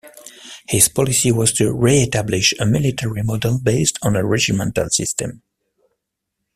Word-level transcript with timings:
His 0.67 0.89
policy 0.89 1.31
was 1.31 1.53
to 1.53 1.71
re-establish 1.71 2.55
a 2.59 2.65
military 2.65 3.21
model 3.21 3.59
based 3.59 3.99
on 4.01 4.15
a 4.15 4.25
regimental 4.25 4.89
system. 4.89 5.43